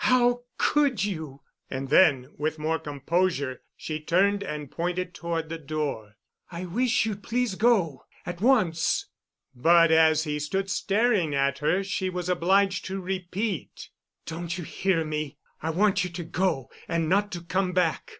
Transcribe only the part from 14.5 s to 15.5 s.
you hear me?